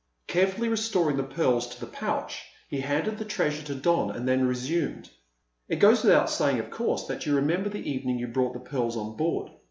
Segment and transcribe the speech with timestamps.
[0.25, 4.47] Carefully restoring the pearls to the pouch, he handed the treasure to Don, and then
[4.47, 5.11] resumed:
[5.69, 8.97] "It goes without saying, of course, that you remember the evening you brought the pearls
[8.97, 9.51] on board.